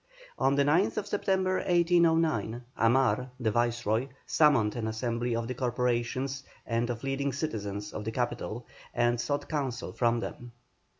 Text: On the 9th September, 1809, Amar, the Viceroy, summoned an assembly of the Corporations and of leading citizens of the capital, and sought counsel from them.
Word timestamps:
On 0.39 0.55
the 0.55 0.65
9th 0.65 1.05
September, 1.05 1.57
1809, 1.57 2.63
Amar, 2.75 3.29
the 3.39 3.51
Viceroy, 3.51 4.07
summoned 4.25 4.75
an 4.75 4.87
assembly 4.87 5.35
of 5.35 5.47
the 5.47 5.53
Corporations 5.53 6.41
and 6.65 6.89
of 6.89 7.03
leading 7.03 7.31
citizens 7.31 7.93
of 7.93 8.03
the 8.03 8.11
capital, 8.11 8.65
and 8.95 9.21
sought 9.21 9.47
counsel 9.47 9.93
from 9.93 10.19
them. 10.19 10.53